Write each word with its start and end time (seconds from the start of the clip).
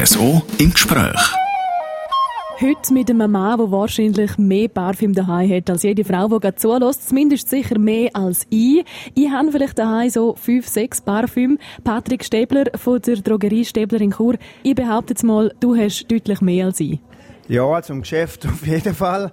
RSO 0.00 0.42
im 0.58 0.72
Gespräch. 0.72 1.34
Heute 2.60 2.92
mit 2.92 3.10
einem 3.10 3.32
Mann, 3.32 3.58
der 3.58 3.72
wahrscheinlich 3.72 4.38
mehr 4.38 4.68
Parfüm 4.68 5.12
daheim 5.12 5.50
hat 5.50 5.68
als 5.70 5.82
jede 5.82 6.04
Frau, 6.04 6.28
die 6.28 6.38
gerade 6.38 6.54
zulässt. 6.54 7.08
Zumindest 7.08 7.48
sicher 7.48 7.80
mehr 7.80 8.14
als 8.14 8.46
ich. 8.48 8.84
Ich 9.16 9.28
habe 9.28 9.50
vielleicht 9.50 9.76
daheim 9.76 10.08
so 10.08 10.36
fünf, 10.36 10.68
sechs 10.68 11.00
Parfüm. 11.00 11.58
Patrick 11.82 12.24
Stäbler 12.24 12.66
von 12.76 13.00
der 13.02 13.16
Drogerie 13.16 13.64
Stäbler 13.64 14.00
in 14.00 14.12
Chur. 14.12 14.36
Ich 14.62 14.76
behaupte 14.76 15.14
jetzt 15.14 15.24
mal, 15.24 15.52
du 15.58 15.74
hast 15.74 16.06
deutlich 16.08 16.40
mehr 16.42 16.66
als 16.66 16.78
ich. 16.78 17.00
Ja, 17.48 17.76
im 17.80 18.02
Geschäft 18.02 18.46
auf 18.46 18.64
jeden 18.64 18.94
Fall. 18.94 19.32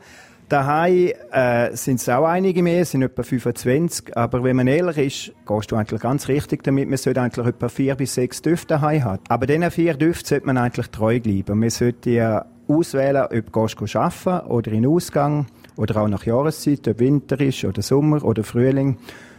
Daheim 0.49 1.11
äh, 1.31 1.75
sind 1.75 1.99
es 1.99 2.07
auch 2.07 2.25
einige 2.25 2.61
mehr, 2.61 2.81
es 2.81 2.91
sind 2.91 3.01
etwa 3.01 3.23
25. 3.23 4.15
Aber 4.15 4.43
wenn 4.43 4.55
man 4.55 4.67
ehrlich 4.67 4.97
ist, 4.97 5.47
gehst 5.47 5.71
du 5.71 5.75
eigentlich 5.75 6.01
ganz 6.01 6.27
richtig 6.27 6.63
damit. 6.63 6.87
Man 6.87 6.97
sollte 6.97 7.21
eigentlich 7.21 7.47
etwa 7.47 7.67
vier 7.67 7.95
bis 7.95 8.13
sechs 8.13 8.43
Düfte 8.43 8.67
daheim 8.75 9.03
haben. 9.03 9.23
Aber 9.27 9.47
diesen 9.47 9.69
vier 9.71 9.95
Düften 9.95 10.27
sollte 10.27 10.45
man 10.45 10.57
eigentlich 10.57 10.89
treu 10.91 11.19
bleiben. 11.19 11.59
Man 11.59 11.71
sollte 11.71 12.11
ja 12.11 12.45
auswählen, 12.67 13.23
ob 13.23 13.51
du 13.51 13.99
arbeiten 13.99 14.47
oder 14.47 14.71
in 14.71 14.85
Ausgang 14.85 15.47
oder 15.77 15.97
auch 15.97 16.07
nach 16.07 16.25
Jahreszeit, 16.25 16.87
ob 16.87 16.99
Winter 16.99 17.39
ist 17.39 17.63
oder 17.63 17.81
Sommer 17.81 18.23
oder 18.23 18.43
Frühling, 18.43 18.97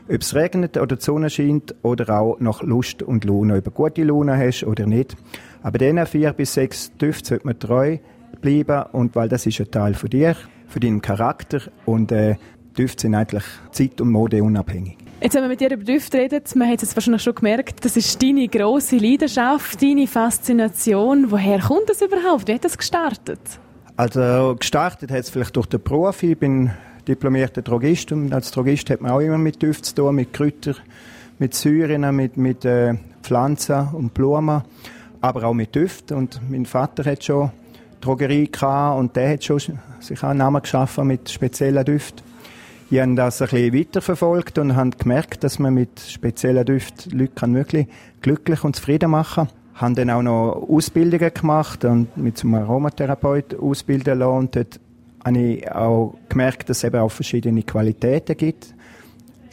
ob 0.09 0.20
es 0.20 0.34
regnet 0.34 0.77
oder 0.77 0.97
die 0.97 1.05
Sonne 1.05 1.30
scheint 1.30 1.75
oder 1.83 2.19
auch 2.19 2.41
nach 2.41 2.62
Lust 2.62 3.02
und 3.02 3.25
Laune, 3.25 3.59
ob 3.59 3.64
du 3.64 3.70
gute 3.70 4.02
Laune 4.02 4.36
hast 4.36 4.64
oder 4.64 4.86
nicht. 4.86 5.16
Aber 5.62 5.78
diesen 5.78 6.05
vier 6.06 6.33
bis 6.33 6.55
sechs 6.55 6.92
Düften 6.97 7.27
sollte 7.27 7.47
man 7.47 7.59
treu 7.59 7.98
bleiben 8.41 8.84
und 8.92 9.14
weil 9.14 9.28
das 9.28 9.47
ist 9.47 9.61
ein 9.61 9.70
Teil 9.70 9.95
von 9.95 10.11
dir, 10.11 10.36
von 10.69 10.80
deinem 10.80 11.01
Charakter 11.01 11.61
und 11.84 12.12
äh, 12.12 12.37
Düfte 12.77 13.02
sind 13.02 13.15
eigentlich 13.15 13.45
zeit- 13.70 14.01
und 14.01 14.11
modeunabhängig. 14.11 14.98
Jetzt, 15.20 15.34
wenn 15.34 15.42
wir 15.42 15.48
mit 15.48 15.61
dir 15.61 15.73
über 15.73 15.83
Düfte 15.83 16.19
reden, 16.19 16.42
man 16.56 16.69
hat 16.69 16.83
es 16.83 16.95
wahrscheinlich 16.95 17.23
schon 17.23 17.34
gemerkt, 17.34 17.84
das 17.84 17.97
ist 17.97 18.23
deine 18.23 18.48
grosse 18.48 18.98
Leidenschaft, 18.98 19.80
deine 19.83 20.06
Faszination. 20.06 21.30
Woher 21.30 21.59
kommt 21.61 21.89
das 21.89 22.02
überhaupt? 22.02 22.48
Wie 22.48 22.55
hat 22.55 22.65
das 22.65 22.77
gestartet? 22.77 23.41
Also 23.97 24.56
gestartet 24.58 25.11
hat 25.11 25.20
es 25.20 25.31
vielleicht 25.31 25.56
durch 25.56 25.67
den 25.67 25.83
Beruf. 25.83 26.23
Ich 26.23 26.39
bin 26.39 26.70
diplomierter 27.08 27.62
Drogist 27.62 28.12
und 28.12 28.33
als 28.34 28.51
Drogist 28.51 28.91
hat 28.91 29.01
man 29.01 29.12
auch 29.12 29.20
immer 29.20 29.39
mit 29.39 29.62
Düften 29.62 29.84
zu 29.84 29.95
tun, 29.95 30.17
mit 30.17 30.34
Kräutern, 30.34 30.77
mit 31.39 31.55
Säuren, 31.55 32.14
mit, 32.14 32.36
mit 32.36 32.67
äh, 32.67 32.95
Pflanzen 33.23 33.89
und 33.95 34.12
Blumen, 34.12 34.62
aber 35.23 35.45
auch 35.45 35.55
mit 35.55 35.75
Düften. 35.75 36.19
Und 36.19 36.41
mein 36.51 36.67
Vater 36.67 37.11
hat 37.11 37.25
schon 37.25 37.51
Drogerie 38.00 38.50
gehabt 38.50 38.98
und 38.98 39.16
der 39.16 39.33
hat 39.33 39.44
schon 39.44 39.61
sich 40.00 40.22
auch 40.22 40.28
einen 40.28 40.39
Namen 40.39 40.62
geschaffen 40.62 41.06
mit 41.06 41.28
speziellen 41.30 41.84
Düften. 41.84 42.25
Ich 42.89 43.00
habe 43.00 43.16
das 43.16 43.42
ein 43.42 43.48
bisschen 43.48 43.75
weiterverfolgt 43.75 44.58
und 44.58 44.77
habe 44.77 44.91
gemerkt, 44.91 45.42
dass 45.42 45.58
man 45.58 45.75
mit 45.75 45.98
speziellen 45.98 46.64
Düften 46.64 47.19
Leute 47.19 47.52
wirklich 47.52 47.89
glücklich 48.22 48.62
und 48.62 48.77
zufrieden 48.77 49.11
machen 49.11 49.48
kann. 49.48 49.80
Habe 49.80 49.94
dann 49.94 50.11
auch 50.11 50.22
noch 50.22 50.69
Ausbildungen 50.69 51.34
gemacht 51.34 51.84
und 51.84 52.17
mit 52.17 52.39
zum 52.39 52.55
Aromatherapeut 52.55 53.56
ausbilden 53.56 54.20
lassen. 54.20 54.39
Und 54.39 54.56
dort 54.56 54.80
habe 55.24 55.39
ich 55.39 55.70
auch 55.72 56.14
gemerkt, 56.28 56.70
dass 56.70 56.78
es 56.78 56.84
eben 56.84 57.00
auch 57.00 57.11
verschiedene 57.11 57.64
Qualitäten 57.64 58.36
gibt. 58.36 58.72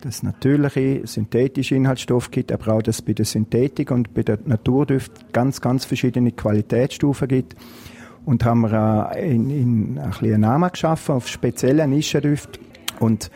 Dass 0.02 0.18
es 0.18 0.24
natürliche, 0.24 1.02
synthetische 1.08 1.76
Inhaltsstoffe 1.76 2.30
gibt, 2.30 2.52
aber 2.52 2.74
auch, 2.74 2.82
dass 2.84 2.98
es 2.98 3.02
bei 3.02 3.14
der 3.14 3.26
Synthetik 3.26 3.90
und 3.90 4.14
bei 4.14 4.22
der 4.22 4.38
Naturdüften 4.46 5.26
ganz, 5.32 5.60
ganz 5.60 5.86
verschiedene 5.86 6.34
Qualitätsstufen 6.34 7.28
gibt 7.28 7.56
und 8.26 8.46
haben 8.46 8.62
wir 8.62 9.12
in, 9.18 9.50
in 9.50 10.00
ein 10.00 10.14
einen 10.14 10.42
Namen 10.42 10.72
geschaffen 10.72 11.16
auf 11.16 11.28
spezielle 11.28 11.88
Nischendüfte 11.88 12.60
und 13.00 13.30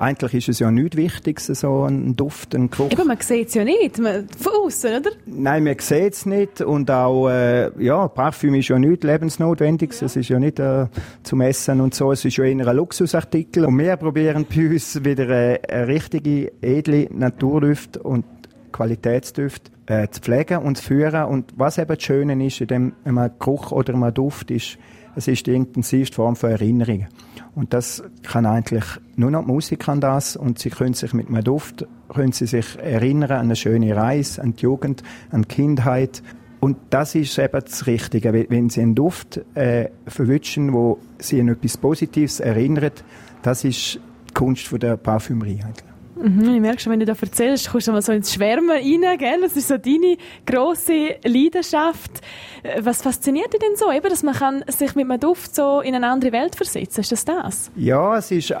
eigentlich 0.00 0.32
ist 0.32 0.48
es 0.48 0.58
ja 0.60 0.70
nichts 0.70 0.96
Wichtiges, 0.96 1.46
so 1.46 1.82
ein 1.82 2.16
Duft, 2.16 2.54
ein 2.54 2.70
Geruch. 2.70 2.90
Eben, 2.90 3.06
man 3.06 3.18
sieht 3.20 3.48
es 3.48 3.54
ja 3.54 3.64
nicht, 3.64 3.98
man, 3.98 4.26
von 4.30 4.52
außen, 4.64 4.98
oder? 4.98 5.10
Nein, 5.26 5.64
man 5.64 5.78
sieht 5.78 6.14
es 6.14 6.24
nicht. 6.24 6.62
Und 6.62 6.90
auch, 6.90 7.28
äh, 7.28 7.70
ja, 7.84 8.08
Parfüm 8.08 8.54
ist 8.54 8.68
ja 8.68 8.78
nicht 8.78 9.04
lebensnotwendig, 9.04 9.92
ja. 10.00 10.06
es 10.06 10.16
ist 10.16 10.30
ja 10.30 10.38
nicht 10.38 10.58
äh, 10.58 10.86
zum 11.22 11.42
Essen 11.42 11.82
und 11.82 11.94
so, 11.94 12.12
es 12.12 12.24
ist 12.24 12.38
ja 12.38 12.44
eher 12.44 12.66
ein 12.66 12.76
Luxusartikel. 12.76 13.66
Und 13.66 13.78
wir 13.78 13.94
probieren 13.98 14.46
bei 14.48 14.70
uns 14.70 15.04
wieder 15.04 15.28
äh, 15.28 15.60
eine 15.68 15.88
richtige, 15.88 16.50
edle 16.62 17.06
Naturdüft 17.10 17.98
und 17.98 18.24
Qualitätsdüfte 18.72 19.70
äh, 19.90 20.08
zu 20.08 20.20
pflegen 20.20 20.58
und 20.58 20.78
zu 20.78 20.84
führen. 20.84 21.24
Und 21.24 21.52
was 21.56 21.78
eben 21.78 21.94
das 21.94 22.02
Schöne 22.02 22.46
ist, 22.46 22.60
in 22.60 22.68
dem, 22.68 22.92
man 23.04 23.30
Geruch 23.38 23.72
oder 23.72 23.96
man 23.96 24.14
Duft 24.14 24.50
ist, 24.50 24.78
es 25.16 25.26
ist 25.26 25.46
die 25.46 25.54
intensivste 25.54 26.14
Form 26.14 26.36
von 26.36 26.50
Erinnerungen. 26.50 27.08
Und 27.56 27.74
das 27.74 28.02
kann 28.22 28.46
eigentlich 28.46 28.84
nur 29.16 29.32
noch 29.32 29.44
die 29.44 29.48
Musik 29.50 29.88
an 29.88 30.00
das 30.00 30.36
und 30.36 30.60
sie 30.60 30.70
können 30.70 30.94
sich 30.94 31.12
mit 31.12 31.28
einem 31.28 31.42
Duft 31.42 31.86
können 32.08 32.32
sie 32.32 32.46
sich 32.46 32.78
erinnern 32.78 33.32
an 33.32 33.38
eine 33.46 33.56
schöne 33.56 33.94
Reise, 33.94 34.40
an 34.40 34.54
die 34.54 34.62
Jugend, 34.62 35.02
an 35.30 35.42
die 35.42 35.48
Kindheit. 35.48 36.22
Und 36.60 36.76
das 36.90 37.16
ist 37.16 37.38
eben 37.38 37.60
das 37.60 37.86
Richtige, 37.86 38.32
wenn 38.32 38.68
sie 38.70 38.82
einen 38.82 38.94
Duft 38.94 39.40
äh, 39.54 39.88
verwünschen, 40.06 40.72
wo 40.72 40.98
sie 41.18 41.40
an 41.40 41.48
etwas 41.48 41.76
Positives 41.76 42.38
erinnert, 42.38 43.02
das 43.42 43.64
ist 43.64 43.98
die 44.28 44.34
Kunst 44.34 44.70
der 44.80 44.96
Parfümerie 44.96 45.60
eigentlich. 45.64 45.89
Mhm, 46.16 46.54
ich 46.54 46.60
merke 46.60 46.80
schon, 46.80 46.92
wenn 46.92 47.00
du 47.00 47.06
da 47.06 47.14
erzählst, 47.20 47.70
kommst 47.70 47.88
du 47.88 47.92
mal 47.92 48.02
so 48.02 48.12
ins 48.12 48.32
Schwärmen 48.32 48.70
rein, 48.70 49.18
gell? 49.18 49.40
Das 49.40 49.56
ist 49.56 49.68
so 49.68 49.78
deine 49.78 50.16
grosse 50.44 51.16
Leidenschaft. 51.24 52.20
Äh, 52.62 52.80
was 52.84 53.02
fasziniert 53.02 53.52
dich 53.52 53.60
denn 53.60 53.76
so? 53.76 53.90
Eben, 53.90 54.08
dass 54.08 54.22
man 54.22 54.34
kann 54.34 54.64
sich 54.68 54.94
mit 54.94 55.10
einem 55.10 55.20
Duft 55.20 55.54
so 55.54 55.80
in 55.80 55.94
eine 55.94 56.08
andere 56.08 56.32
Welt 56.32 56.56
versetzen. 56.56 57.00
Ist 57.00 57.12
das 57.12 57.24
das? 57.24 57.70
Ja, 57.76 58.16
es 58.16 58.30
ist 58.30 58.54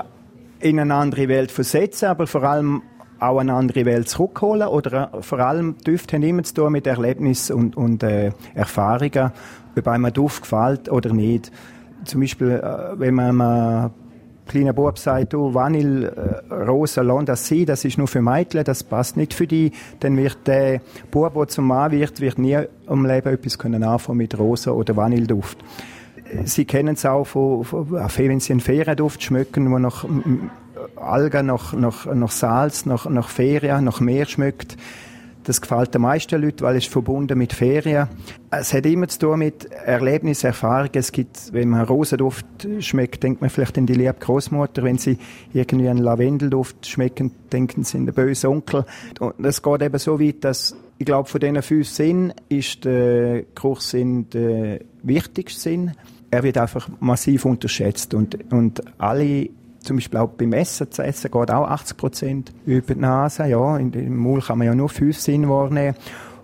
in 0.60 0.78
eine 0.78 0.94
andere 0.94 1.28
Welt 1.28 1.50
versetzen, 1.50 2.06
aber 2.06 2.26
vor 2.26 2.44
allem 2.44 2.82
auch 3.20 3.38
eine 3.38 3.52
andere 3.52 3.84
Welt 3.84 4.08
zurückholen 4.08 4.68
oder 4.68 5.10
äh, 5.12 5.22
vor 5.22 5.40
allem 5.40 5.76
Düfte 5.78 6.16
haben 6.16 6.22
immer 6.22 6.42
zu 6.42 6.54
tun 6.54 6.72
mit 6.72 6.86
Erlebnissen 6.86 7.54
und, 7.54 7.76
und 7.76 8.02
äh, 8.02 8.32
Erfahrungen, 8.54 9.32
ob 9.76 9.88
einem 9.88 10.12
Duft 10.12 10.42
gefällt 10.42 10.90
oder 10.90 11.12
nicht. 11.12 11.52
Zum 12.04 12.20
Beispiel, 12.20 12.52
äh, 12.52 12.98
wenn 12.98 13.14
man 13.14 13.90
kleiner 14.50 14.72
Bub 14.72 14.98
sagt, 14.98 15.32
du, 15.32 15.54
Vanille, 15.54 16.42
äh, 16.50 16.54
Rosa, 16.54 17.02
Landassi, 17.02 17.64
das 17.64 17.84
ist 17.84 17.98
nur 17.98 18.08
für 18.08 18.20
Mädchen, 18.20 18.64
das 18.64 18.82
passt 18.82 19.16
nicht 19.16 19.32
für 19.32 19.46
die, 19.46 19.72
dann 20.00 20.16
wird 20.16 20.46
der 20.46 20.80
Bub, 21.10 21.34
der 21.34 21.48
zum 21.48 21.66
Mann 21.66 21.92
wird, 21.92 22.20
wird 22.20 22.38
nie 22.38 22.58
im 22.88 23.06
Leben 23.06 23.32
etwas 23.32 23.58
können 23.58 23.82
anfangen 23.82 24.18
mit 24.18 24.38
Rosa 24.38 24.72
oder 24.72 24.96
Vanilleduft. 24.96 25.58
Sie 26.44 26.64
kennen 26.64 26.94
es 26.94 27.06
auch 27.06 27.24
von, 27.24 27.64
von 27.64 27.90
wenn 27.90 28.40
Sie 28.40 28.52
einen 28.52 28.60
Ferienduft 28.60 29.22
schmecken, 29.22 29.68
der 29.68 29.78
nach 29.78 30.04
Algen, 30.96 31.46
nach, 31.46 31.72
nach, 31.72 32.06
nach 32.06 32.30
Salz, 32.30 32.86
nach, 32.86 33.06
nach 33.06 33.28
Ferien, 33.28 33.84
nach 33.84 34.00
Meer 34.00 34.26
schmeckt 34.26 34.76
das 35.44 35.60
gefällt 35.60 35.94
den 35.94 36.02
meisten 36.02 36.40
Leuten, 36.40 36.62
weil 36.62 36.76
es 36.76 36.84
ist 36.84 36.92
verbunden 36.92 37.38
mit 37.38 37.52
Ferien. 37.52 38.08
Es 38.50 38.74
hat 38.74 38.86
immer 38.86 39.08
zu 39.08 39.18
tun 39.18 39.38
mit 39.38 39.64
Erlebnis, 39.70 40.44
Erfahrungen. 40.44 40.90
Es 40.94 41.12
gibt, 41.12 41.52
wenn 41.52 41.70
man 41.70 41.84
Rosenduft 41.84 42.46
schmeckt, 42.80 43.22
denkt 43.22 43.40
man 43.40 43.50
vielleicht 43.50 43.78
an 43.78 43.86
die 43.86 43.94
liebe 43.94 44.14
Großmutter. 44.18 44.82
Wenn 44.82 44.98
sie 44.98 45.18
irgendwie 45.52 45.88
einen 45.88 46.00
Lavendelduft 46.00 46.86
schmecken, 46.86 47.32
denken 47.52 47.84
sie 47.84 47.98
an 47.98 48.06
den 48.06 48.14
bösen 48.14 48.50
Onkel. 48.50 48.84
Und 49.18 49.44
es 49.44 49.62
geht 49.62 49.82
eben 49.82 49.98
so 49.98 50.20
weit, 50.20 50.44
dass 50.44 50.76
ich 50.98 51.06
glaube, 51.06 51.28
von 51.28 51.40
diesen 51.40 51.62
fünf 51.62 51.88
Sinnen 51.88 52.34
ist 52.50 52.84
der 52.84 53.44
Geruchssinn 53.54 54.28
der 54.30 54.80
wichtigste 55.02 55.60
Sinn. 55.60 55.92
Er 56.30 56.42
wird 56.42 56.58
einfach 56.58 56.88
massiv 57.00 57.46
unterschätzt 57.46 58.12
und, 58.12 58.52
und 58.52 58.82
alle 58.98 59.48
zum 59.80 59.96
Beispiel 59.96 60.20
auch 60.20 60.28
beim 60.28 60.52
Essen, 60.52 60.86
das 60.88 60.98
Essen 60.98 61.30
geht 61.30 61.50
auch 61.50 61.68
80 61.68 61.96
Prozent 61.96 62.52
über 62.66 62.94
die 62.94 63.00
Nase. 63.00 63.46
Ja, 63.46 63.76
in 63.76 63.90
dem 63.90 64.16
Maul 64.16 64.40
kann 64.40 64.58
man 64.58 64.66
ja 64.66 64.74
nur 64.74 64.88
fünf 64.88 65.18
Sinn 65.18 65.48
wahrnehmen. 65.48 65.96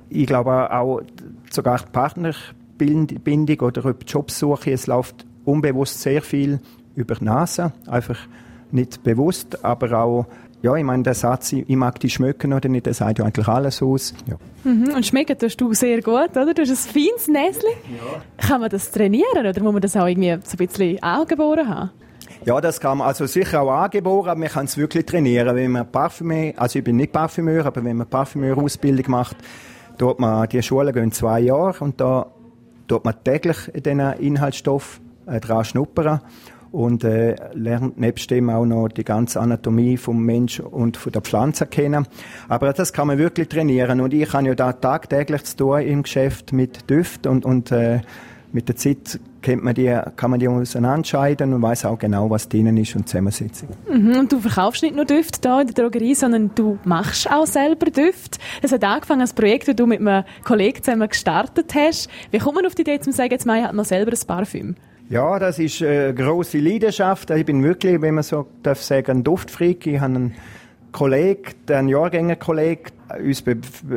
Ich 0.08 0.26
glaube 0.26 0.72
auch, 0.72 1.02
sogar 1.50 1.78
die 1.78 1.90
Partnerbindung 1.92 3.60
oder 3.60 3.92
die 3.92 4.06
Jobsuche, 4.06 4.72
es 4.72 4.86
läuft 4.86 5.26
unbewusst 5.44 6.00
sehr 6.00 6.22
viel 6.22 6.60
über 6.94 7.16
die 7.16 7.24
Nase. 7.24 7.72
Einfach 7.86 8.18
nicht 8.70 9.02
bewusst, 9.02 9.64
aber 9.64 9.92
auch 9.98 10.26
ja, 10.62 10.74
ich 10.74 10.84
meine, 10.84 11.02
der 11.02 11.14
Satz, 11.14 11.52
ich 11.52 11.68
mag 11.68 12.00
die 12.00 12.10
schmecken 12.10 12.52
oder 12.52 12.68
nicht, 12.68 12.86
der 12.86 12.94
sagt 12.94 13.18
ja 13.18 13.24
eigentlich 13.24 13.46
alles 13.46 13.82
aus. 13.82 14.14
Ja. 14.26 14.36
Mhm, 14.64 14.94
und 14.96 15.06
schmecken 15.06 15.38
tust 15.38 15.60
du 15.60 15.72
sehr 15.74 16.00
gut, 16.02 16.30
oder? 16.30 16.54
Du 16.54 16.62
hast 16.62 16.70
ein 16.70 16.76
feines 16.76 17.28
Näschen. 17.28 17.70
Ja. 17.96 18.22
Kann 18.48 18.60
man 18.60 18.70
das 18.70 18.90
trainieren 18.90 19.38
oder 19.38 19.52
muss 19.62 19.72
man 19.72 19.82
das 19.82 19.96
auch 19.96 20.06
irgendwie 20.06 20.36
so 20.44 20.56
ein 20.58 20.66
bisschen 20.66 21.02
angeboren 21.02 21.68
haben? 21.68 21.90
Ja, 22.46 22.60
das 22.60 22.78
kann 22.78 22.98
man 22.98 23.08
also 23.08 23.26
sicher 23.26 23.62
auch 23.62 23.72
angeboren, 23.72 24.28
aber 24.28 24.38
man 24.38 24.48
kann 24.48 24.66
es 24.66 24.78
wirklich 24.78 25.04
trainieren. 25.04 25.56
Wenn 25.56 25.72
man 25.72 25.90
Parfümeur, 25.90 26.52
also 26.56 26.78
ich 26.78 26.84
bin 26.84 26.94
nicht 26.94 27.10
Parfümeur, 27.10 27.66
aber 27.66 27.82
wenn 27.82 27.96
man 27.96 28.06
Parfümeur-Ausbildung 28.06 29.10
macht, 29.10 29.36
tut 29.98 30.20
man, 30.20 30.48
die 30.48 30.62
Schulen 30.62 30.94
gehen 30.94 31.10
zwei 31.10 31.40
Jahre 31.40 31.82
und 31.82 32.00
da 32.00 32.28
tut 32.86 33.04
man 33.04 33.16
täglich 33.24 33.56
diesen 33.74 33.98
Inhaltsstoff 33.98 35.00
äh, 35.26 35.40
dran 35.40 35.64
schnuppern 35.64 36.20
und 36.70 37.02
äh, 37.02 37.34
lernt 37.52 37.98
nebst 37.98 38.30
dem 38.30 38.48
auch 38.48 38.64
noch 38.64 38.90
die 38.90 39.02
ganze 39.02 39.40
Anatomie 39.40 39.96
vom 39.96 40.24
Mensch 40.24 40.60
und 40.60 40.96
von 40.96 41.10
der 41.10 41.22
Pflanze 41.22 41.66
kennen. 41.66 42.06
Aber 42.48 42.72
das 42.72 42.92
kann 42.92 43.08
man 43.08 43.18
wirklich 43.18 43.48
trainieren 43.48 44.00
und 44.00 44.14
ich 44.14 44.32
habe 44.32 44.46
ja 44.46 44.54
da 44.54 44.72
tagtäglich 44.72 45.42
zu 45.42 45.56
tun 45.56 45.80
im 45.80 46.04
Geschäft 46.04 46.52
mit 46.52 46.88
Düft 46.88 47.26
und, 47.26 47.44
und 47.44 47.72
äh, 47.72 48.02
mit 48.56 48.68
der 48.68 48.76
Zeit 48.76 49.20
kennt 49.42 49.62
man 49.62 49.74
die, 49.74 49.94
kann 50.16 50.30
man 50.30 50.40
die 50.40 50.48
auseinanderscheiden 50.48 51.52
und 51.52 51.60
weiß 51.60 51.84
auch 51.84 51.98
genau, 51.98 52.30
was 52.30 52.48
drinnen 52.48 52.78
ist 52.78 52.96
und 52.96 53.06
Zusammensetzung. 53.06 53.68
Mhm, 53.86 54.16
und 54.18 54.32
du 54.32 54.40
verkaufst 54.40 54.82
nicht 54.82 54.96
nur 54.96 55.04
Düfte 55.04 55.46
hier 55.46 55.60
in 55.60 55.66
der 55.66 55.84
Drogerie, 55.84 56.14
sondern 56.14 56.50
du 56.54 56.78
machst 56.84 57.30
auch 57.30 57.46
selber 57.46 57.90
Düfte. 57.90 58.38
Es 58.62 58.72
hat 58.72 58.82
angefangen 58.82 59.20
als 59.20 59.34
Projekt, 59.34 59.68
das 59.68 59.76
du 59.76 59.86
mit 59.86 60.00
einem 60.00 60.24
Kollegen 60.42 60.82
zusammen 60.82 61.06
gestartet 61.06 61.74
hast. 61.74 62.08
Wie 62.30 62.38
kommt 62.38 62.56
man 62.56 62.66
auf 62.66 62.74
die 62.74 62.80
Idee, 62.80 62.98
zu 62.98 63.12
sagen, 63.12 63.30
jetzt 63.30 63.44
mache 63.44 63.58
ich 63.58 63.64
halt 63.64 63.74
mal 63.74 63.84
selber 63.84 64.10
ein 64.10 64.26
Parfüm? 64.26 64.74
Ja, 65.10 65.38
das 65.38 65.58
ist 65.58 65.82
eine 65.82 66.14
grosse 66.14 66.58
Leidenschaft. 66.58 67.30
Ich 67.30 67.44
bin 67.44 67.62
wirklich, 67.62 68.00
wenn 68.00 68.14
man 68.14 68.24
so 68.24 68.46
darf 68.62 68.82
sagen, 68.82 69.18
ein 69.18 69.22
Duftfreak. 69.22 69.86
Ich 69.86 70.00
habe 70.00 70.14
einen 70.14 70.34
Kollegen, 70.96 71.52
einen 71.68 71.88
Jahrgängerkollegen, 71.88 72.90
uns 73.22 73.44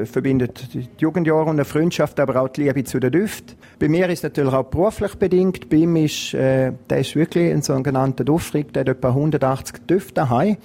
verbindet 0.04 0.74
die 0.74 0.90
Jugendjahre 0.98 1.46
und 1.46 1.52
eine 1.52 1.64
Freundschaft, 1.64 2.20
aber 2.20 2.42
auch 2.42 2.50
die 2.50 2.64
Liebe 2.64 2.84
zu 2.84 3.00
den 3.00 3.14
Düften. 3.14 3.56
Bei 3.80 3.88
mir 3.88 4.10
ist 4.10 4.20
es 4.20 4.24
natürlich 4.24 4.54
auch 4.54 4.66
beruflich 4.66 5.16
bedingt. 5.16 5.70
Bei 5.70 5.78
ihm 5.78 5.96
ist, 5.96 6.34
äh, 6.34 6.74
der 6.90 7.00
ist 7.00 7.16
wirklich 7.16 7.54
ein 7.54 7.62
sogenannter 7.62 8.26
Duftfreak, 8.26 8.74
der 8.74 8.82
hat 8.82 8.90
etwa 8.90 9.08
180 9.10 9.88
Düfte 9.88 10.14
daheim. 10.16 10.58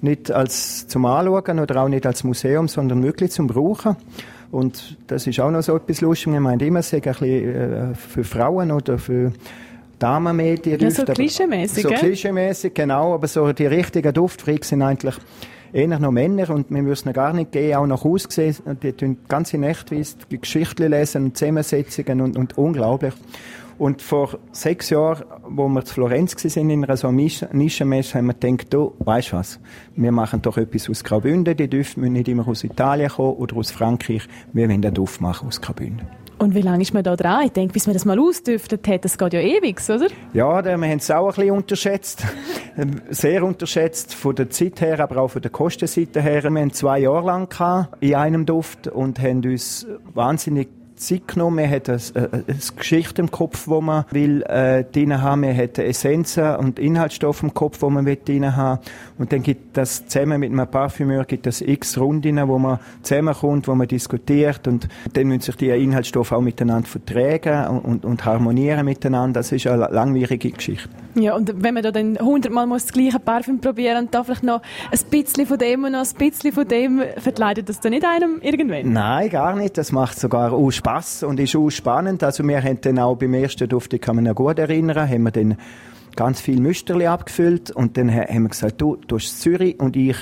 Nicht 0.00 0.30
als 0.30 0.86
zum 0.86 1.06
Anschauen 1.06 1.58
oder 1.58 1.82
auch 1.82 1.88
nicht 1.88 2.06
als 2.06 2.22
Museum, 2.22 2.68
sondern 2.68 3.02
wirklich 3.02 3.32
zum 3.32 3.48
Brauchen. 3.48 3.96
Und 4.52 4.96
das 5.08 5.26
ist 5.26 5.40
auch 5.40 5.50
noch 5.50 5.62
so 5.62 5.74
etwas 5.74 6.00
lustig. 6.00 6.32
Ich 6.32 6.38
meine 6.38 6.64
immer, 6.64 6.78
es 6.78 6.94
ein 6.94 7.00
bisschen 7.00 7.24
äh, 7.24 7.94
für 7.96 8.22
Frauen 8.22 8.70
oder 8.70 8.96
für 8.96 9.32
Damenmedien. 9.98 10.78
Ja, 10.78 10.90
so 10.92 11.02
klischeemäßig, 11.02 11.82
So 11.82 11.88
klischeemäßig, 11.88 12.74
genau. 12.74 13.12
Aber 13.12 13.26
so 13.26 13.52
die 13.52 13.66
richtigen 13.66 14.14
Duftfreaks 14.14 14.68
sind 14.68 14.82
eigentlich 14.82 15.16
eher 15.72 15.98
noch 15.98 16.10
Männer 16.10 16.50
und 16.50 16.70
wir 16.70 16.82
müssen 16.82 17.12
gar 17.12 17.32
nicht 17.32 17.52
gehen, 17.52 17.76
auch 17.76 17.86
nach 17.86 18.04
Hause 18.04 18.28
sehen. 18.30 18.56
Die 18.82 18.92
tun 18.92 19.18
ganze 19.28 19.58
Nächte 19.58 20.02
die 20.30 20.40
Geschichten 20.40 20.90
lesen, 20.90 21.34
Zusammensetzungen 21.34 22.20
und, 22.20 22.36
und 22.36 22.58
unglaublich. 22.58 23.14
Und 23.80 24.02
vor 24.02 24.38
sechs 24.52 24.90
Jahren, 24.90 25.24
wo 25.48 25.66
wir 25.66 25.82
zu 25.86 25.94
Florenz 25.94 26.36
waren, 26.36 26.68
in 26.68 26.84
einer 26.84 26.98
so 26.98 27.10
Nischenmesse, 27.10 28.18
haben 28.18 28.26
wir 28.26 28.34
gedacht, 28.34 28.74
du, 28.74 28.92
weißt 28.98 29.32
was, 29.32 29.58
wir 29.96 30.12
machen 30.12 30.42
doch 30.42 30.58
etwas 30.58 30.90
aus 30.90 31.02
Graubünden, 31.02 31.56
die 31.56 31.66
Düfte 31.66 31.98
müssen 31.98 32.12
nicht 32.12 32.28
immer 32.28 32.46
aus 32.46 32.62
Italien 32.62 33.08
kommen 33.08 33.38
oder 33.38 33.56
aus 33.56 33.70
Frankreich, 33.70 34.28
wir 34.52 34.68
wollen 34.68 34.82
den 34.82 34.92
Duft 34.92 35.22
machen 35.22 35.48
aus 35.48 35.62
Graubünden. 35.62 36.06
Und 36.36 36.54
wie 36.54 36.60
lange 36.60 36.82
ist 36.82 36.92
man 36.92 37.04
da 37.04 37.16
dran? 37.16 37.46
Ich 37.46 37.52
denke, 37.52 37.72
bis 37.72 37.86
man 37.86 37.94
das 37.94 38.04
mal 38.04 38.18
ausdüftet 38.18 38.86
hat, 38.86 39.06
das 39.06 39.16
geht 39.16 39.32
ja 39.32 39.40
ewig, 39.40 39.80
oder? 39.88 40.08
Ja, 40.34 40.62
wir 40.62 40.72
haben 40.72 40.98
es 40.98 41.10
auch 41.10 41.28
ein 41.28 41.34
bisschen 41.34 41.50
unterschätzt. 41.52 42.22
Sehr 43.08 43.42
unterschätzt 43.42 44.14
von 44.14 44.34
der 44.34 44.50
Zeit 44.50 44.82
her, 44.82 45.00
aber 45.00 45.22
auch 45.22 45.28
von 45.28 45.40
der 45.40 45.50
Kostenseite 45.50 46.20
her. 46.20 46.42
Wir 46.42 46.60
haben 46.60 46.72
zwei 46.74 46.98
Jahre 46.98 47.26
lang 47.26 47.88
in 48.00 48.14
einem 48.14 48.44
Duft 48.44 48.88
und 48.88 49.18
haben 49.20 49.42
uns 49.42 49.86
wahnsinnig 50.12 50.68
Zeit 51.00 51.26
genommen. 51.28 51.56
Man 51.56 51.70
hat 51.70 51.88
eine, 51.88 51.98
eine, 52.14 52.44
eine 52.46 52.58
Geschichte 52.76 53.22
im 53.22 53.30
Kopf, 53.30 53.66
wo 53.66 53.80
man 53.80 54.04
will 54.10 54.42
äh, 54.42 54.84
drin 54.84 55.20
haben. 55.20 55.40
Man 55.40 55.56
hat 55.56 55.78
Essenzen 55.78 56.56
und 56.56 56.78
Inhaltsstoffe 56.78 57.42
im 57.42 57.54
Kopf, 57.54 57.82
wo 57.82 57.90
man 57.90 58.06
will 58.06 58.18
drin 58.24 58.54
haben. 58.54 58.80
Und 59.18 59.32
dann 59.32 59.42
gibt 59.42 59.76
das 59.76 60.06
zusammen 60.06 60.40
mit 60.40 60.52
einem 60.52 60.68
Parfümeur 60.68 61.24
gibt 61.24 61.46
es 61.46 61.60
x 61.60 61.98
Runden, 61.98 62.36
wo 62.48 62.58
man 62.58 62.78
zusammenkommt, 63.02 63.66
wo 63.66 63.74
man 63.74 63.88
diskutiert 63.88 64.68
und 64.68 64.88
dann 65.12 65.26
müssen 65.26 65.40
sich 65.40 65.56
die 65.56 65.70
Inhaltsstoffe 65.70 66.32
auch 66.32 66.40
miteinander 66.40 66.88
vertragen 66.88 67.68
und, 67.68 67.80
und, 67.80 68.04
und 68.04 68.24
harmonieren 68.24 68.84
miteinander. 68.84 69.40
Das 69.40 69.52
ist 69.52 69.66
eine 69.66 69.88
langwierige 69.90 70.50
Geschichte. 70.50 70.88
Ja, 71.14 71.34
und 71.34 71.62
wenn 71.62 71.74
man 71.74 71.82
da 71.82 71.90
dann 71.90 72.18
hundertmal 72.18 72.68
das 72.68 72.92
gleiche 72.92 73.18
Parfüm 73.18 73.60
probieren 73.60 74.04
und 74.04 74.14
da 74.14 74.22
vielleicht 74.22 74.44
noch 74.44 74.62
ein 74.90 75.00
bisschen 75.10 75.46
von 75.46 75.58
dem 75.58 75.84
und 75.84 75.92
noch 75.92 76.06
ein 76.06 76.30
bisschen 76.30 76.52
von 76.52 76.68
dem, 76.68 77.02
verkleidet 77.16 77.68
das 77.68 77.80
dann 77.80 77.90
nicht 77.90 78.04
einem 78.04 78.40
irgendwann? 78.42 78.92
Nein, 78.92 79.28
gar 79.30 79.56
nicht. 79.56 79.76
Das 79.76 79.92
macht 79.92 80.18
sogar 80.18 80.52
auch 80.52 80.70
Spass 80.70 81.22
und 81.22 81.40
ist 81.40 81.56
auch 81.56 81.70
spannend. 81.70 82.22
Also 82.22 82.46
wir 82.46 82.62
haben 82.62 82.80
dann 82.80 82.98
auch 82.98 83.16
beim 83.16 83.34
ersten 83.34 83.68
Duft, 83.68 83.92
ich 83.92 84.00
kann 84.00 84.16
mich 84.16 84.24
noch 84.24 84.34
gut 84.34 84.58
erinnern, 84.58 85.08
haben 85.08 85.22
wir 85.24 85.32
dann 85.32 85.56
ganz 86.16 86.40
viel 86.40 86.60
Müsterli 86.60 87.06
abgefüllt 87.06 87.70
und 87.70 87.96
dann 87.96 88.12
haben 88.14 88.42
wir 88.42 88.48
gesagt, 88.48 88.80
du, 88.80 88.96
du 88.96 89.16
hast 89.16 89.40
Zürich 89.40 89.78
und 89.80 89.96
ich 89.96 90.16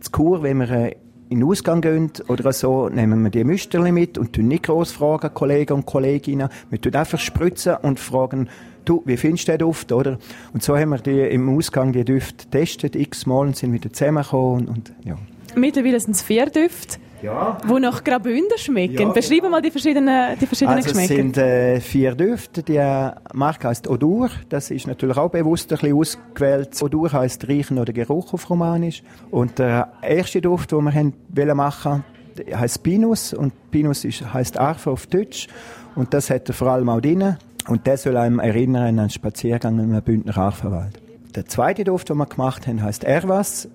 zu 0.00 0.10
Kur, 0.10 0.42
wenn 0.42 0.58
wir 0.58 0.70
äh, 0.70 0.96
in 1.28 1.40
den 1.40 1.48
Ausgang 1.48 1.80
gehen 1.80 2.10
oder 2.28 2.52
so, 2.52 2.88
nehmen 2.88 3.22
wir 3.22 3.30
die 3.30 3.44
Müsterli 3.44 3.92
mit 3.92 4.18
und 4.18 4.32
tun 4.32 4.48
nicht 4.48 4.64
groß 4.64 4.92
fragen, 4.92 5.32
Kollegen 5.32 5.72
und 5.74 5.86
Kolleginnen. 5.86 6.48
Wir 6.70 6.80
tun 6.80 6.94
einfach 6.94 7.18
spritzen 7.18 7.76
und 7.82 7.98
fragen, 7.98 8.48
du, 8.84 9.02
wie 9.06 9.16
findest 9.16 9.48
du 9.48 9.52
den 9.52 9.58
Duft, 9.60 9.92
oder? 9.92 10.18
Und 10.52 10.62
so 10.62 10.76
haben 10.76 10.90
wir 10.90 10.98
die 10.98 11.20
im 11.20 11.56
Ausgang 11.56 11.92
die 11.92 12.04
Düfte 12.04 12.44
getestet, 12.44 12.94
x-mal 12.94 13.46
und 13.46 13.56
sind 13.56 13.72
wieder 13.72 13.92
zusammengekommen 13.92 14.68
und, 14.68 14.68
und 14.68 14.92
ja. 15.04 15.16
Mittlerweile 15.56 15.98
sind 16.00 16.14
es 16.14 16.22
vier 16.22 16.46
Düfte. 16.46 16.98
Ja. 17.24 17.56
Die 17.66 17.80
nach 17.80 18.04
Graubünden 18.04 18.58
schmecken. 18.58 19.08
Ja. 19.08 19.12
Beschreiben 19.12 19.50
mal 19.50 19.62
die 19.62 19.70
verschiedenen, 19.70 20.38
die 20.38 20.46
verschiedenen 20.46 20.76
also 20.76 20.88
Geschmäcker. 20.90 21.12
Es 21.12 21.16
sind 21.16 21.36
äh, 21.38 21.80
vier 21.80 22.14
Düfte. 22.14 22.62
Die 22.62 22.78
Marke 23.32 23.68
heißt 23.68 23.88
Odur. 23.88 24.28
Das 24.50 24.70
ist 24.70 24.86
natürlich 24.86 25.16
auch 25.16 25.30
bewusst 25.30 25.72
ein 25.72 25.78
bisschen 25.78 25.96
ausgewählt. 25.96 26.82
Odur 26.82 27.10
heißt 27.10 27.48
Riechen 27.48 27.78
oder 27.78 27.94
Geruch 27.94 28.34
auf 28.34 28.50
Romanisch. 28.50 29.02
Und 29.30 29.58
der 29.58 29.92
erste 30.02 30.42
Duft, 30.42 30.72
den 30.72 30.84
wir 30.84 30.92
haben 30.92 31.56
machen 31.56 32.04
heißt 32.54 32.82
Pinus. 32.82 33.32
Und 33.32 33.52
Pinus 33.70 34.04
ist, 34.04 34.34
heißt 34.34 34.58
Arfe 34.58 34.90
auf 34.90 35.06
Deutsch. 35.06 35.48
Und 35.94 36.12
das 36.12 36.28
hat 36.28 36.48
er 36.48 36.54
vor 36.54 36.68
allem 36.68 36.90
auch 36.90 37.00
drin. 37.00 37.36
Und 37.68 37.86
der 37.86 37.96
soll 37.96 38.18
einem 38.18 38.38
erinnern 38.38 38.82
an 38.82 38.98
einen 38.98 39.10
Spaziergang 39.10 39.78
in 39.78 39.92
einem 39.92 40.02
Bündner 40.02 40.36
Arfenwald. 40.36 41.00
Der 41.34 41.46
zweite 41.46 41.84
Duft, 41.84 42.10
den 42.10 42.18
wir 42.18 42.26
gemacht 42.26 42.66
haben, 42.66 42.82
heißt 42.82 43.04
Erwas. 43.04 43.68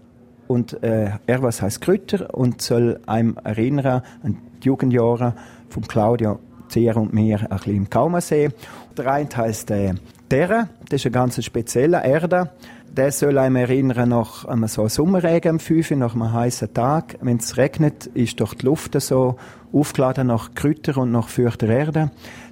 Und 0.50 0.82
äh, 0.82 1.12
Erwas 1.28 1.62
heißt 1.62 1.80
Kräuter 1.80 2.34
und 2.34 2.60
soll 2.60 3.00
einem 3.06 3.38
erinnern 3.44 4.02
an 4.24 4.38
die 4.64 4.66
Jugendjahre 4.66 5.36
von 5.70 5.88
Claudia 5.88 6.40
Zier 6.70 6.98
und 6.98 7.14
mir 7.14 7.40
ein 7.40 7.48
bisschen 7.50 7.76
im 7.76 7.90
Kaumersee. 7.90 8.50
Der 8.98 9.14
eine 9.14 9.30
heißt 9.30 9.70
äh, 9.70 9.94
Terra, 10.28 10.68
das 10.90 11.02
ist 11.02 11.06
ein 11.06 11.12
ganz 11.12 11.44
spezieller 11.46 12.04
Erde. 12.04 12.50
Der 12.92 13.12
soll 13.12 13.38
einem 13.38 13.58
erinnern 13.58 14.10
nach 14.10 14.46
einem 14.46 14.68
so 14.68 14.88
Sommerregen 14.88 15.52
am 15.52 15.60
5 15.60 15.92
nach 15.92 16.16
einem 16.16 16.34
heißen 16.34 16.74
Tag. 16.74 17.18
Wenn 17.22 17.38
es 17.38 17.56
regnet, 17.56 18.08
ist 18.08 18.42
doch 18.42 18.56
die 18.56 18.66
Luft 18.66 19.00
so 19.00 19.36
aufgeladen 19.72 20.28
nach 20.28 20.56
Kräuter 20.56 20.98
und 20.98 21.12
nach 21.12 21.28
feuchter 21.28 21.70
Erde. 21.70 22.10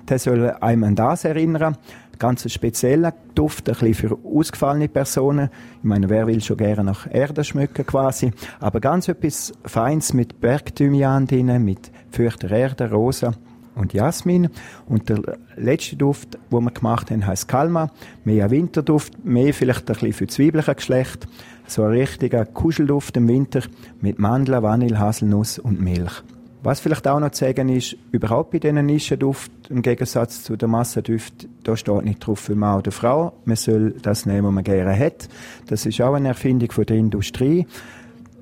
Der 0.08 0.20
soll 0.20 0.52
einem 0.52 0.84
an 0.84 0.96
das 0.96 1.26
erinnern. 1.26 1.78
Ganz 2.20 2.52
spezieller 2.52 3.14
Duft, 3.36 3.70
ein 3.70 3.76
bisschen 3.76 3.94
für 3.94 4.18
ausgefallene 4.24 4.88
Personen. 4.88 5.50
Ich 5.78 5.84
meine, 5.84 6.10
wer 6.10 6.28
will 6.28 6.42
schon 6.42 6.58
gerne 6.58 6.84
nach 6.84 7.08
Erde 7.12 7.44
schmücken 7.44 7.86
quasi. 7.86 8.32
Aber 8.60 8.80
ganz 8.80 9.08
etwas 9.08 9.54
Feins 9.66 10.14
mit 10.14 10.42
Bergthymian 10.42 11.28
drin, 11.28 11.64
mit 11.64 11.92
feuchter 12.10 12.50
Erde, 12.50 12.90
Rosa 12.90 13.34
und 13.76 13.94
Jasmin. 13.94 14.50
Und 14.88 15.10
der 15.10 15.22
letzte 15.56 15.96
Duft, 15.96 16.36
den 16.52 16.64
wir 16.64 16.72
gemacht 16.72 17.12
haben, 17.12 17.26
heißt 17.26 17.48
Kalma. 17.48 17.92
Mehr 18.26 18.50
Winterduft, 18.50 19.24
mehr 19.24 19.54
vielleicht 19.54 19.90
ein 19.90 19.94
bisschen 19.94 20.14
für 20.14 20.28
zweibliche 20.28 20.76
Geschlecht. 20.76 21.28
So 21.68 21.84
ein 21.84 21.92
richtiger 21.92 22.46
Kuschelduft 22.46 23.18
im 23.18 23.28
Winter 23.28 23.62
mit 24.02 24.20
Mandeln, 24.20 24.64
Vanille, 24.64 25.00
Haselnuss 25.00 25.60
und 25.60 25.82
Milch. 25.82 26.24
Was 26.68 26.82
vielleicht 26.82 27.08
auch 27.08 27.22
noch 27.22 27.32
zu 27.32 27.46
sagen 27.46 27.70
ist, 27.70 27.96
überhaupt 28.12 28.52
bei 28.52 28.60
diesen 28.60 28.86
Nischenduft, 28.86 29.50
im 29.70 29.82
Gegensatz 29.82 30.44
zu 30.44 30.58
den 30.58 30.70
Massendüften, 30.70 31.48
da 31.64 31.78
steht 31.78 32.04
nicht 32.04 32.20
drauf 32.20 32.42
für 32.42 32.56
Mann 32.56 32.80
oder 32.80 32.92
Frau. 32.92 33.32
Man 33.46 33.56
soll 33.56 33.92
das 34.02 34.26
nehmen, 34.26 34.48
was 34.48 34.54
man 34.54 34.64
gerne 34.66 35.00
hat. 35.00 35.30
Das 35.68 35.86
ist 35.86 36.02
auch 36.02 36.14
eine 36.14 36.28
Erfindung 36.28 36.70
von 36.74 36.86
der 36.86 36.98
Industrie. 36.98 37.66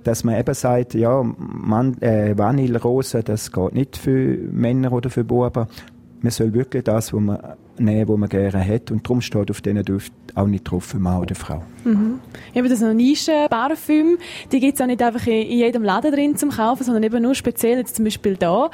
Dass 0.04 0.24
man 0.24 0.40
eben 0.40 0.56
sagt, 0.56 0.96
ja, 0.96 1.22
Man 1.22 2.02
äh, 2.02 2.36
Vanillerose, 2.36 3.22
das 3.22 3.52
geht 3.52 3.74
nicht 3.76 3.96
für 3.96 4.40
Männer 4.52 4.92
oder 4.92 5.12
für 5.12 5.24
Buben. 5.24 5.68
Man 6.26 6.32
soll 6.32 6.56
wirklich 6.56 6.84
das, 6.84 7.14
was 7.14 7.22
man 7.22 7.38
nehmen, 7.78 8.10
was 8.10 8.18
man 8.18 8.28
gerne 8.28 8.68
hat. 8.68 8.90
Und 8.90 9.06
darum 9.06 9.22
steht 9.22 9.52
auf 9.52 9.62
diesen 9.62 9.84
Düften 9.84 10.16
auch 10.34 10.48
nicht 10.48 10.64
drauf 10.64 10.84
für 10.84 10.98
Mann 10.98 11.22
oder 11.22 11.36
Frau. 11.36 11.62
Mhm. 11.84 12.20
Eben 12.56 12.68
das 12.68 12.82
Nischen-Parfüm, 12.82 14.18
die 14.52 14.60
gibt 14.60 14.74
es 14.74 14.82
auch 14.82 14.88
nicht 14.88 15.04
einfach 15.04 15.28
in 15.28 15.60
jedem 15.60 15.84
Laden 15.84 16.12
drin 16.12 16.36
zum 16.36 16.50
kaufen, 16.50 16.84
sondern 16.84 17.04
eben 17.04 17.22
nur 17.22 17.36
speziell 17.36 17.78
jetzt 17.78 17.98
zum 17.98 18.06
Beispiel 18.06 18.38
da. 18.38 18.72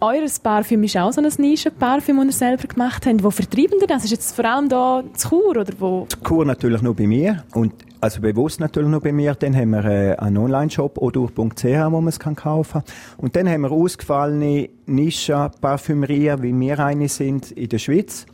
Eures 0.00 0.38
Parfüm 0.38 0.84
ist 0.84 0.96
auch 0.96 1.12
so 1.12 1.20
ein 1.20 1.30
Nischen-Parfüm, 1.36 2.16
das 2.16 2.26
ihr 2.26 2.32
selber 2.32 2.66
gemacht 2.66 3.04
habt. 3.04 3.22
Wo 3.22 3.30
vertreiben 3.30 3.78
ihr 3.78 3.86
das? 3.86 4.04
Ist 4.04 4.12
jetzt 4.12 4.34
vor 4.34 4.46
allem 4.46 4.70
da 4.70 5.04
zu 5.12 5.28
Chur 5.28 5.50
oder 5.50 5.74
wo? 5.78 6.06
Zu 6.08 6.16
Chur 6.26 6.46
natürlich 6.46 6.80
nur 6.80 6.96
bei 6.96 7.06
mir 7.06 7.44
und 7.52 7.74
also 8.06 8.20
bewusst 8.20 8.60
natürlich 8.60 8.88
nur 8.88 9.00
bei 9.00 9.10
mir. 9.10 9.34
Dann 9.34 9.56
haben 9.56 9.70
wir 9.70 9.84
äh, 9.84 10.14
einen 10.14 10.36
Online-Shop, 10.36 10.96
odur.ch, 10.98 11.64
wo 11.64 12.00
man 12.00 12.06
es 12.06 12.20
kaufen 12.20 12.72
kann. 12.72 12.82
Und 13.16 13.34
dann 13.34 13.48
haben 13.48 13.62
wir 13.62 13.72
ausgefallene 13.72 14.68
Nischen-Parfümerien, 14.86 16.40
wie 16.40 16.58
wir 16.58 16.78
eine 16.78 17.08
sind, 17.08 17.50
in 17.50 17.68
der 17.68 17.78
Schweiz. 17.78 18.26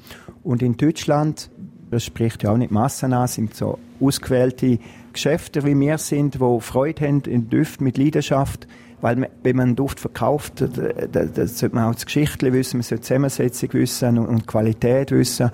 Und 0.44 0.60
in 0.60 0.76
Deutschland, 0.76 1.50
das 1.90 2.04
spricht 2.04 2.42
ja 2.42 2.52
auch 2.52 2.58
nicht 2.58 2.70
Massen 2.70 3.14
an, 3.14 3.28
sind 3.28 3.54
so 3.54 3.78
ausgewählte 3.98 4.78
Geschäfte, 5.14 5.64
wie 5.64 5.78
wir 5.78 5.96
sind, 5.96 6.38
wo 6.38 6.60
Freude 6.60 7.06
haben 7.06 7.22
in 7.22 7.48
Düften 7.48 7.84
mit 7.84 7.96
Leidenschaft. 7.96 8.68
Weil 9.02 9.28
wenn 9.42 9.56
man 9.56 9.66
einen 9.66 9.76
Duft 9.76 10.00
verkauft, 10.00 10.60
da, 10.60 11.24
da, 11.24 11.46
sollte 11.46 11.74
man 11.74 11.90
auch 11.90 11.94
das 11.94 12.06
Geschichte 12.06 12.52
wissen, 12.52 12.78
man 12.78 12.82
sollte 12.84 13.02
die 13.02 13.08
Zusammensetzung 13.08 13.72
wissen 13.74 14.18
und, 14.18 14.26
und 14.26 14.46
Qualität 14.46 15.10
wissen. 15.10 15.50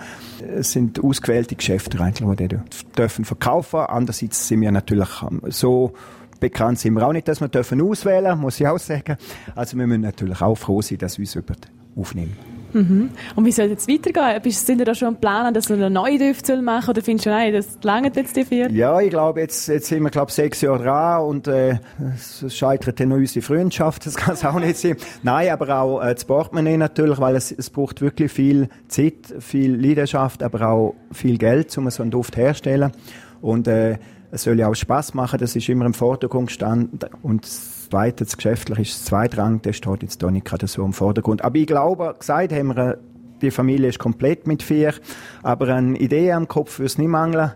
Es 0.55 0.73
sind 0.73 1.02
ausgewählte 1.02 1.57
Geschäfte 1.57 1.99
eigentlich, 1.99 2.37
die 2.37 2.49
die 2.49 2.59
dürfen 2.97 3.25
verkaufen. 3.25 3.81
Andererseits 3.81 4.47
sind 4.47 4.61
wir 4.61 4.71
natürlich 4.71 5.09
so 5.49 5.95
bekannt 6.40 6.78
sind 6.78 6.95
wir 6.95 7.07
auch 7.07 7.12
nicht, 7.12 7.26
dass 7.26 7.40
wir 7.40 7.49
dürfen 7.49 7.81
auswählen, 7.83 8.38
muss 8.38 8.61
ich 8.61 8.67
auch 8.67 8.78
sagen. 8.78 9.17
Also 9.57 9.76
wir 9.76 9.87
müssen 9.87 10.02
natürlich 10.02 10.40
auch 10.40 10.55
froh 10.55 10.83
sein, 10.83 10.99
dass 10.99 11.19
wir 11.19 11.25
uns 11.25 11.35
über 11.35 11.55
aufnehmen. 11.97 12.57
Mhm. 12.72 13.10
Und 13.34 13.44
wie 13.44 13.52
soll 13.52 13.66
es 13.66 13.70
jetzt 13.70 13.88
weitergehen? 13.88 14.42
Bist, 14.42 14.66
sind 14.66 14.78
ihr 14.78 14.84
da 14.84 14.94
schon 14.94 15.08
am 15.08 15.16
Plan, 15.16 15.52
dass 15.54 15.70
ihr 15.70 15.76
eine 15.76 15.90
neue 15.90 16.18
Düfte 16.18 16.60
machen 16.60 16.90
oder 16.90 17.02
findest 17.02 17.26
du, 17.26 17.30
nein, 17.30 17.52
das 17.52 17.78
lange 17.82 18.10
jetzt 18.14 18.37
die 18.37 18.44
vier? 18.44 18.70
Ja, 18.70 19.00
ich 19.00 19.10
glaube, 19.10 19.40
jetzt, 19.40 19.68
jetzt 19.68 19.87
sind 19.88 20.02
wir, 20.02 20.10
glaube 20.10 20.30
sechs 20.32 20.60
Jahre 20.60 20.82
dran 20.82 21.22
und 21.22 21.48
äh, 21.48 21.78
es 22.14 22.44
scheitert 22.56 23.00
dann 23.00 23.12
unsere 23.12 23.44
Freundschaft, 23.44 24.06
das 24.06 24.16
kann 24.16 24.34
es 24.34 24.44
auch 24.44 24.58
nicht 24.58 24.76
sein. 24.76 24.96
Nein, 25.22 25.50
aber 25.50 25.80
auch 25.80 26.02
äh, 26.02 26.14
das 26.14 26.25
Portemonnaie 26.25 26.76
natürlich, 26.76 27.18
weil 27.18 27.37
es, 27.37 27.52
es 27.52 27.70
braucht 27.70 28.00
wirklich 28.00 28.32
viel 28.32 28.68
Zeit, 28.88 29.34
viel 29.40 29.75
Leidenschaft, 29.75 30.42
aber 30.42 30.68
auch 30.68 30.94
viel 31.12 31.38
Geld, 31.38 31.76
um 31.78 31.88
so 31.90 32.02
einen 32.02 32.10
Duft 32.10 32.37
herzustellen. 32.37 32.92
Und 33.40 33.68
äh, 33.68 33.98
es 34.30 34.42
soll 34.42 34.58
ja 34.58 34.68
auch 34.68 34.75
Spaß 34.75 35.14
machen, 35.14 35.38
das 35.38 35.56
ist 35.56 35.68
immer 35.68 35.87
im 35.87 35.94
Vordergrund 35.94 36.49
gestanden 36.49 37.00
und 37.23 37.47
Zweite, 37.47 38.25
das 38.25 38.37
Geschäftliche 38.37 38.82
ist 38.82 39.00
das 39.00 39.04
Zweitrang, 39.06 39.62
der 39.62 39.73
steht 39.73 40.02
jetzt 40.02 40.20
hier 40.20 40.30
nicht 40.30 40.44
gerade 40.44 40.66
so 40.66 40.85
im 40.85 40.92
Vordergrund. 40.92 41.42
Aber 41.42 41.56
ich 41.56 41.66
glaube, 41.66 42.14
gesagt 42.18 42.52
haben 42.52 42.76
wir, 42.76 42.99
die 43.40 43.50
Familie 43.50 43.88
ist 43.88 43.99
komplett 43.99 44.47
mit 44.47 44.62
vier, 44.62 44.94
aber 45.42 45.68
eine 45.68 45.97
Idee 45.97 46.32
am 46.32 46.49
Kopf 46.49 46.78
wird 46.78 46.90
es 46.90 46.99
nicht 46.99 47.08
mangeln. 47.08 47.52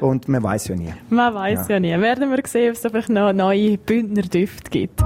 Und 0.00 0.28
man 0.28 0.42
weiß 0.42 0.68
ja 0.68 0.76
nie. 0.76 0.92
Man 1.10 1.34
weiß 1.34 1.68
ja. 1.68 1.74
ja 1.74 1.80
nie. 1.80 2.00
Werden 2.00 2.30
wir 2.30 2.40
sehen, 2.46 2.70
ob 2.70 2.76
es 2.76 2.84
einfach 2.84 3.08
noch 3.08 3.32
neue 3.32 3.78
Bündner 3.78 4.22
Düfte 4.22 4.70
gibt. 4.70 5.02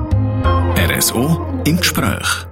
RSO 0.77 1.47
im 1.65 1.77
Gespräch. 1.77 2.47